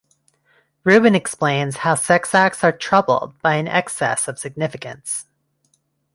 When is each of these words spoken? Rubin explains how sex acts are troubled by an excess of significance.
Rubin 0.83 1.13
explains 1.13 1.77
how 1.85 1.93
sex 1.93 2.33
acts 2.33 2.63
are 2.63 2.71
troubled 2.71 3.39
by 3.43 3.53
an 3.57 3.67
excess 3.67 4.27
of 4.27 4.39
significance. 4.39 5.27